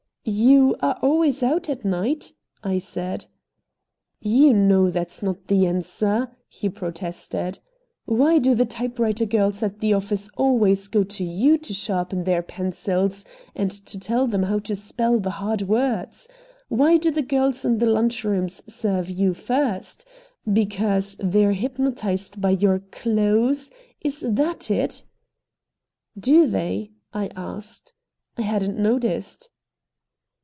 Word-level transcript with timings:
"You 0.23 0.75
are 0.81 0.99
always 1.01 1.41
out 1.41 1.67
at 1.67 1.83
night," 1.83 2.31
I 2.63 2.77
said. 2.77 3.25
"You 4.21 4.53
know 4.53 4.91
that's 4.91 5.23
not 5.23 5.47
the 5.47 5.65
answer," 5.65 6.29
he 6.47 6.69
protested. 6.69 7.57
"Why 8.05 8.37
do 8.37 8.53
the 8.53 8.63
type 8.67 8.99
writer 8.99 9.25
girls 9.25 9.63
at 9.63 9.79
the 9.79 9.95
office 9.95 10.29
always 10.37 10.87
go 10.87 11.03
to 11.03 11.23
YOU 11.23 11.57
to 11.57 11.73
sharpen 11.73 12.23
their 12.25 12.43
pencils 12.43 13.25
and 13.55 13.71
tell 13.99 14.27
them 14.27 14.43
how 14.43 14.59
to 14.59 14.75
spell 14.75 15.17
the 15.19 15.31
hard 15.41 15.63
words? 15.63 16.27
Why 16.69 16.97
do 16.97 17.09
the 17.09 17.23
girls 17.23 17.65
in 17.65 17.79
the 17.79 17.87
lunch 17.87 18.23
rooms 18.23 18.61
serve 18.71 19.09
you 19.09 19.33
first? 19.33 20.05
Because 20.53 21.17
they're 21.19 21.53
hypnotized 21.53 22.39
by 22.39 22.51
your 22.51 22.77
clothes? 22.79 23.71
Is 24.01 24.23
THAT 24.29 24.69
it?" 24.69 25.03
"Do 26.17 26.45
they?" 26.45 26.91
I 27.11 27.31
asked; 27.35 27.93
"I 28.37 28.43
hadn't 28.43 28.77
noticed." 28.77 29.49